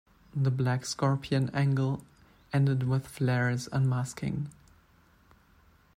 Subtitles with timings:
[0.35, 2.03] The Black Scorpion angle
[2.51, 4.49] ended with Flair's unmasking.